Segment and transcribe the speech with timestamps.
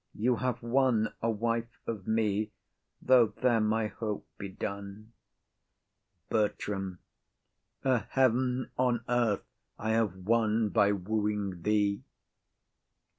[0.15, 2.49] You have won A wife of me,
[3.03, 5.11] though there my hope be done.
[6.31, 6.97] BERTRAM.
[7.83, 9.45] A heaven on earth
[9.77, 12.01] I have won by wooing thee.